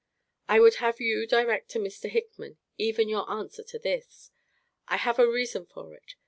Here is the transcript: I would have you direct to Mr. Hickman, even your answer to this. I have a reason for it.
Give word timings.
I 0.49 0.59
would 0.59 0.77
have 0.77 0.99
you 0.99 1.27
direct 1.27 1.69
to 1.73 1.79
Mr. 1.79 2.09
Hickman, 2.09 2.57
even 2.75 3.07
your 3.07 3.29
answer 3.29 3.61
to 3.65 3.77
this. 3.77 4.31
I 4.87 4.97
have 4.97 5.19
a 5.19 5.29
reason 5.29 5.67
for 5.67 5.93
it. 5.93 6.15